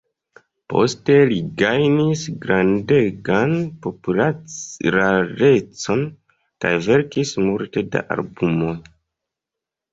Poste 0.73 1.17
li 1.31 1.35
gajnis 1.61 2.23
grandegan 2.45 3.53
popularecon 3.85 6.03
kaj 6.65 6.75
verkis 6.89 7.37
multe 7.47 7.89
da 7.95 8.05
albumoj. 8.19 8.77